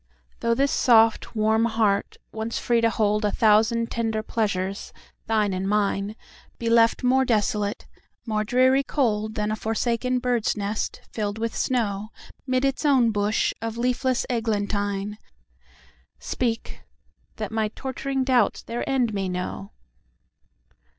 —though 0.39 0.55
this 0.55 0.71
soft 0.71 1.35
warm 1.35 1.65
heart, 1.65 2.17
once 2.31 2.57
free 2.57 2.81
to 2.81 2.89
holdA 2.89 3.31
thousand 3.31 3.91
tender 3.91 4.23
pleasures, 4.23 4.91
thine 5.27 5.53
and 5.53 5.69
mine, 5.69 6.15
Be 6.57 6.71
left 6.71 7.03
more 7.03 7.23
desolate, 7.23 7.85
more 8.25 8.43
dreary 8.43 8.83
coldThan 8.83 9.51
a 9.51 9.55
forsaken 9.55 10.17
bird's 10.17 10.57
nest 10.57 11.01
fill'd 11.11 11.37
with 11.37 11.53
snow'Mid 11.55 12.65
its 12.65 12.83
own 12.83 13.11
bush 13.11 13.53
of 13.61 13.77
leafless 13.77 14.25
eglantine—Speak, 14.27 16.81
that 17.35 17.51
my 17.51 17.67
torturing 17.75 18.23
doubts 18.23 18.63
their 18.63 18.83
end 18.89 19.13
may 19.13 19.29
know! 19.29 19.69